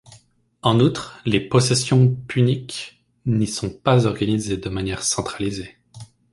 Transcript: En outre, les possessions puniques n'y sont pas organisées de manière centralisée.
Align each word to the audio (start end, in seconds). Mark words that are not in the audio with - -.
En 0.63 0.79
outre, 0.79 1.19
les 1.27 1.39
possessions 1.39 2.15
puniques 2.27 3.05
n'y 3.27 3.45
sont 3.45 3.69
pas 3.69 4.07
organisées 4.07 4.57
de 4.57 4.67
manière 4.67 5.03
centralisée. 5.03 5.77